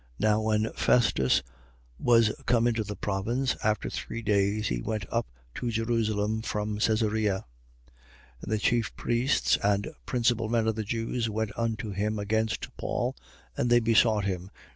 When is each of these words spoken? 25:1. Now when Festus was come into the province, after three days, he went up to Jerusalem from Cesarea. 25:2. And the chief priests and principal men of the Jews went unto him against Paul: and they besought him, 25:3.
25:1. 0.19 0.21
Now 0.31 0.41
when 0.41 0.73
Festus 0.73 1.43
was 1.99 2.31
come 2.47 2.65
into 2.65 2.83
the 2.83 2.95
province, 2.95 3.55
after 3.63 3.87
three 3.87 4.23
days, 4.23 4.69
he 4.69 4.81
went 4.81 5.05
up 5.11 5.27
to 5.53 5.69
Jerusalem 5.69 6.41
from 6.41 6.79
Cesarea. 6.79 7.45
25:2. 7.91 7.93
And 8.41 8.51
the 8.51 8.57
chief 8.57 8.95
priests 8.95 9.59
and 9.63 9.91
principal 10.07 10.49
men 10.49 10.65
of 10.65 10.73
the 10.73 10.83
Jews 10.83 11.29
went 11.29 11.51
unto 11.55 11.91
him 11.91 12.17
against 12.17 12.75
Paul: 12.77 13.15
and 13.55 13.69
they 13.69 13.79
besought 13.79 14.25
him, 14.25 14.45
25:3. 14.45 14.49